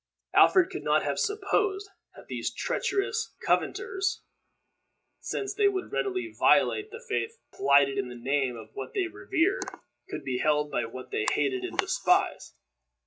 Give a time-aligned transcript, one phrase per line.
[0.33, 4.23] Alfred could not have supposed that these treacherous covenanters,
[5.19, 9.65] since they would readily violate the faith plighted in the name of what they revered,
[10.09, 12.55] could be held by what they hated and despised.